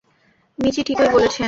মিচি 0.59 0.81
ঠিকই 0.87 1.09
বলেছেল। 1.09 1.39